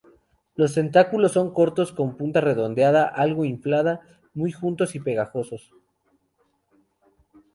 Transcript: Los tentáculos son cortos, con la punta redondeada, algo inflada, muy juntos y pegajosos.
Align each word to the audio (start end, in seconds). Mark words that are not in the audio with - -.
Los 0.55 0.73
tentáculos 0.73 1.33
son 1.33 1.53
cortos, 1.53 1.91
con 1.91 2.07
la 2.07 2.15
punta 2.15 2.41
redondeada, 2.41 3.07
algo 3.07 3.45
inflada, 3.45 4.01
muy 4.33 4.51
juntos 4.51 4.95
y 4.95 4.99
pegajosos. 4.99 5.69